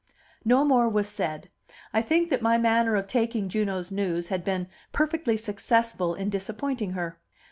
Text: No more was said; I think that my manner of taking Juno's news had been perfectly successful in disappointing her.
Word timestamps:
No 0.43 0.65
more 0.65 0.89
was 0.89 1.07
said; 1.07 1.51
I 1.93 2.01
think 2.01 2.29
that 2.31 2.41
my 2.41 2.57
manner 2.57 2.95
of 2.95 3.05
taking 3.05 3.47
Juno's 3.49 3.91
news 3.91 4.29
had 4.29 4.43
been 4.43 4.67
perfectly 4.91 5.37
successful 5.37 6.15
in 6.15 6.31
disappointing 6.31 6.93
her. 6.93 7.19